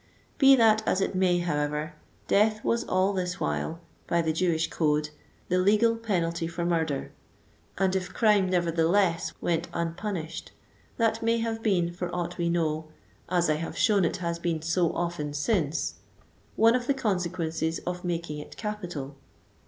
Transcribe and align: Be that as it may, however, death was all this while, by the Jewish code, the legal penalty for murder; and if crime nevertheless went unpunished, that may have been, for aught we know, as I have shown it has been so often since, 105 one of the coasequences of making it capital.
Be 0.39 0.55
that 0.55 0.81
as 0.87 0.99
it 0.99 1.13
may, 1.13 1.37
however, 1.37 1.93
death 2.27 2.63
was 2.63 2.83
all 2.83 3.13
this 3.13 3.39
while, 3.39 3.79
by 4.07 4.23
the 4.23 4.33
Jewish 4.33 4.67
code, 4.67 5.11
the 5.47 5.59
legal 5.59 5.95
penalty 5.95 6.47
for 6.47 6.65
murder; 6.65 7.11
and 7.77 7.95
if 7.95 8.11
crime 8.11 8.49
nevertheless 8.49 9.31
went 9.41 9.67
unpunished, 9.73 10.53
that 10.97 11.21
may 11.21 11.37
have 11.37 11.61
been, 11.61 11.93
for 11.93 12.09
aught 12.15 12.39
we 12.39 12.49
know, 12.49 12.87
as 13.29 13.47
I 13.47 13.57
have 13.57 13.77
shown 13.77 14.03
it 14.03 14.17
has 14.17 14.39
been 14.39 14.63
so 14.63 14.91
often 14.95 15.35
since, 15.35 15.93
105 16.55 16.55
one 16.55 16.73
of 16.73 16.87
the 16.87 16.95
coasequences 16.95 17.79
of 17.85 18.03
making 18.03 18.39
it 18.39 18.57
capital. 18.57 19.15